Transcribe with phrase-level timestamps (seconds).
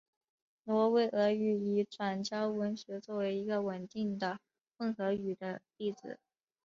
[0.63, 4.39] 挪威俄语已转交文学作为一个稳定的
[4.75, 6.17] 混合语的例子。